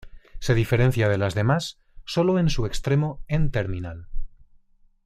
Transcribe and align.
Se 0.39 0.55
diferencia 0.55 1.07
de 1.09 1.19
las 1.19 1.35
demás 1.35 1.77
sólo 2.05 2.39
en 2.39 2.49
su 2.49 2.65
extremo 2.65 3.23
N-terminal. 3.27 4.07